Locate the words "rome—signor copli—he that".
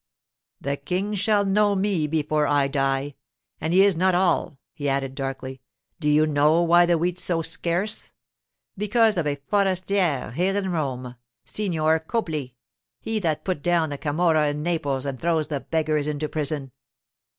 10.71-13.43